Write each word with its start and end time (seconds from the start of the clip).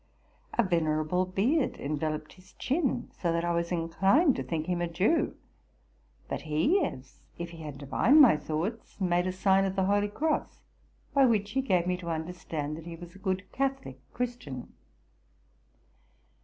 A 0.57 0.63
venerable 0.63 1.27
beard 1.27 1.73
enyeloped 1.77 2.31
his 2.33 2.53
chin, 2.53 3.11
so 3.11 3.31
that 3.31 3.45
I 3.45 3.53
was 3.53 3.71
inclined 3.71 4.35
to 4.35 4.41
think 4.41 4.65
him 4.65 4.79
aJew. 4.79 5.35
But 6.27 6.41
he, 6.41 6.83
as 6.83 7.19
if 7.37 7.51
he 7.51 7.59
had 7.61 7.77
divined 7.77 8.19
my 8.19 8.35
thoughts, 8.35 8.99
made 8.99 9.25
the 9.25 9.31
sign 9.31 9.63
of 9.63 9.75
the 9.75 9.85
holy 9.85 10.09
cross, 10.09 10.63
by 11.13 11.27
which 11.27 11.51
he 11.51 11.61
gave 11.61 11.85
me 11.85 11.97
to 11.97 12.09
under 12.09 12.33
stand 12.33 12.77
that 12.77 12.87
he 12.87 12.95
was 12.95 13.13
a 13.13 13.19
good 13.19 13.51
Catholic 13.51 13.99
Christian. 14.11 14.73